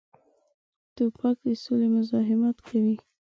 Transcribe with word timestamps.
توپک 0.95 1.35
د 1.45 1.47
سولې 1.63 1.87
مزاحمت 1.95 2.57
کوي. 2.67 2.95